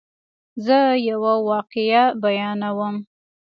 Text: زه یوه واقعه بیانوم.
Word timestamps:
زه 0.65 0.77
یوه 1.09 1.33
واقعه 1.49 2.03
بیانوم. 2.23 2.95